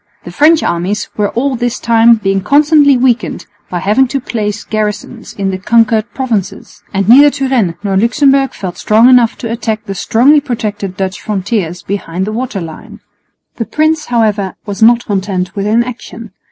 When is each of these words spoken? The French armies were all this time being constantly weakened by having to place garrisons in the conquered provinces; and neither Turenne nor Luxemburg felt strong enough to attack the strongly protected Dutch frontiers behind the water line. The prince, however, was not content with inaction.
The 0.23 0.31
French 0.31 0.63
armies 0.63 1.09
were 1.15 1.29
all 1.29 1.55
this 1.55 1.77
time 1.77 2.15
being 2.15 2.41
constantly 2.41 2.97
weakened 2.97 3.45
by 3.69 3.77
having 3.81 4.07
to 4.07 4.19
place 4.19 4.63
garrisons 4.63 5.31
in 5.35 5.51
the 5.51 5.59
conquered 5.59 6.11
provinces; 6.15 6.81
and 6.91 7.07
neither 7.07 7.29
Turenne 7.29 7.75
nor 7.83 7.95
Luxemburg 7.95 8.55
felt 8.55 8.79
strong 8.79 9.07
enough 9.09 9.37
to 9.37 9.51
attack 9.51 9.85
the 9.85 9.93
strongly 9.93 10.41
protected 10.41 10.97
Dutch 10.97 11.21
frontiers 11.21 11.83
behind 11.83 12.25
the 12.25 12.31
water 12.33 12.59
line. 12.61 12.99
The 13.57 13.65
prince, 13.65 14.05
however, 14.05 14.55
was 14.65 14.81
not 14.81 15.05
content 15.05 15.55
with 15.55 15.67
inaction. 15.67 16.31